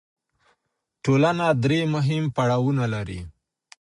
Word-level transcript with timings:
ټولنه 1.03 1.45
درې 1.63 1.79
مهم 1.93 2.23
پړاوونه 2.35 2.83
لري. 2.93 3.19